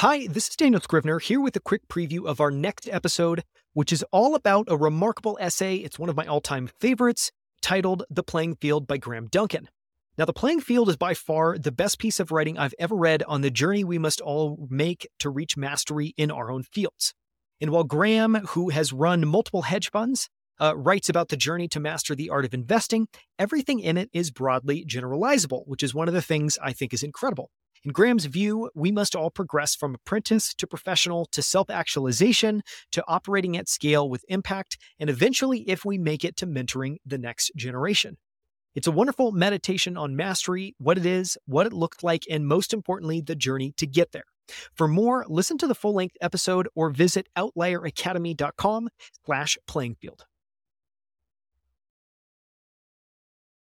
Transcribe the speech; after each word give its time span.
Hi, 0.00 0.28
this 0.28 0.48
is 0.48 0.56
Daniel 0.56 0.80
Scrivner 0.80 1.20
here 1.20 1.42
with 1.42 1.56
a 1.56 1.60
quick 1.60 1.86
preview 1.86 2.24
of 2.24 2.40
our 2.40 2.50
next 2.50 2.88
episode, 2.88 3.44
which 3.74 3.92
is 3.92 4.02
all 4.12 4.34
about 4.34 4.64
a 4.68 4.76
remarkable 4.78 5.36
essay. 5.38 5.74
It's 5.74 5.98
one 5.98 6.08
of 6.08 6.16
my 6.16 6.24
all 6.24 6.40
time 6.40 6.70
favorites, 6.80 7.30
titled 7.60 8.04
The 8.08 8.22
Playing 8.22 8.54
Field 8.54 8.86
by 8.86 8.96
Graham 8.96 9.26
Duncan. 9.26 9.68
Now, 10.16 10.24
The 10.24 10.32
Playing 10.32 10.62
Field 10.62 10.88
is 10.88 10.96
by 10.96 11.12
far 11.12 11.58
the 11.58 11.70
best 11.70 11.98
piece 11.98 12.18
of 12.18 12.30
writing 12.30 12.56
I've 12.56 12.72
ever 12.78 12.94
read 12.94 13.22
on 13.24 13.42
the 13.42 13.50
journey 13.50 13.84
we 13.84 13.98
must 13.98 14.22
all 14.22 14.66
make 14.70 15.06
to 15.18 15.28
reach 15.28 15.58
mastery 15.58 16.14
in 16.16 16.30
our 16.30 16.50
own 16.50 16.62
fields. 16.62 17.12
And 17.60 17.70
while 17.70 17.84
Graham, 17.84 18.36
who 18.36 18.70
has 18.70 18.94
run 18.94 19.28
multiple 19.28 19.62
hedge 19.64 19.90
funds, 19.90 20.30
uh, 20.58 20.74
writes 20.78 21.10
about 21.10 21.28
the 21.28 21.36
journey 21.36 21.68
to 21.68 21.78
master 21.78 22.14
the 22.14 22.30
art 22.30 22.46
of 22.46 22.54
investing, 22.54 23.06
everything 23.38 23.80
in 23.80 23.98
it 23.98 24.08
is 24.14 24.30
broadly 24.30 24.82
generalizable, 24.82 25.64
which 25.66 25.82
is 25.82 25.92
one 25.92 26.08
of 26.08 26.14
the 26.14 26.22
things 26.22 26.58
I 26.62 26.72
think 26.72 26.94
is 26.94 27.02
incredible. 27.02 27.50
In 27.82 27.92
Graham's 27.92 28.26
view, 28.26 28.68
we 28.74 28.92
must 28.92 29.16
all 29.16 29.30
progress 29.30 29.74
from 29.74 29.94
apprentice 29.94 30.52
to 30.54 30.66
professional 30.66 31.24
to 31.32 31.40
self 31.40 31.70
actualization 31.70 32.62
to 32.92 33.02
operating 33.08 33.56
at 33.56 33.70
scale 33.70 34.10
with 34.10 34.22
impact, 34.28 34.76
and 34.98 35.08
eventually, 35.08 35.60
if 35.60 35.82
we 35.82 35.96
make 35.96 36.22
it, 36.22 36.36
to 36.36 36.46
mentoring 36.46 36.96
the 37.06 37.16
next 37.16 37.52
generation. 37.56 38.18
It's 38.74 38.86
a 38.86 38.92
wonderful 38.92 39.32
meditation 39.32 39.96
on 39.96 40.14
mastery, 40.14 40.74
what 40.76 40.98
it 40.98 41.06
is, 41.06 41.38
what 41.46 41.66
it 41.66 41.72
looked 41.72 42.02
like, 42.02 42.24
and 42.30 42.46
most 42.46 42.74
importantly, 42.74 43.22
the 43.22 43.34
journey 43.34 43.72
to 43.78 43.86
get 43.86 44.12
there. 44.12 44.24
For 44.74 44.86
more, 44.86 45.24
listen 45.26 45.56
to 45.58 45.66
the 45.66 45.74
full 45.74 45.94
length 45.94 46.16
episode 46.20 46.68
or 46.74 46.90
visit 46.90 47.28
outlieracademy.com 47.36 48.90
slash 49.24 49.56
playingfield. 49.66 50.20